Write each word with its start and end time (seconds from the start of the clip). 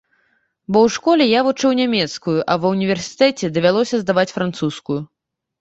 Бо 0.71 0.79
ў 0.85 0.87
школе 0.95 1.27
я 1.37 1.43
вучыў 1.49 1.75
нямецкую, 1.81 2.37
а 2.53 2.57
ва 2.63 2.67
ўніверсітэце 2.73 3.53
давялося 3.59 3.95
здаваць 4.07 4.29
французскую. 4.39 4.99